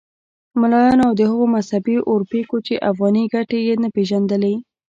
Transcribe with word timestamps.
ملایانو 0.59 1.03
او 1.09 1.13
هغو 1.31 1.45
مذهبي 1.55 1.95
اورپکو 2.09 2.57
چې 2.67 2.83
افغاني 2.89 3.23
ګټې 3.33 3.59
یې 3.67 3.75
نه 3.83 3.89
پېژندلې. 3.95 4.53